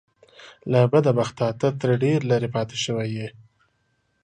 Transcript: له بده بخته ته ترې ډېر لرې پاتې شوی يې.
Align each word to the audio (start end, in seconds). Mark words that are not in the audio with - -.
له 0.71 0.79
بده 0.91 1.11
بخته 1.19 1.45
ته 1.59 1.67
ترې 1.79 1.95
ډېر 2.03 2.19
لرې 2.31 2.49
پاتې 2.55 2.77
شوی 2.83 3.09
يې. 3.17 3.27